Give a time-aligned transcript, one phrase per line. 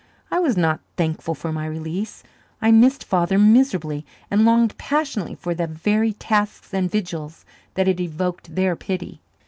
[0.31, 2.23] I was not thankful for my "release."
[2.59, 7.99] I missed Father miserably and longed passionately for the very tasks and vigils that had
[7.99, 9.21] evoked their pity.